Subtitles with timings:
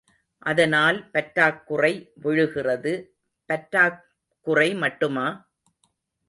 [0.41, 2.11] அதனால் பற்றாக்குறை
[2.15, 2.93] விழுகிறது,
[3.49, 4.01] பற்றாக்
[4.47, 5.27] குறை மட்டுமா?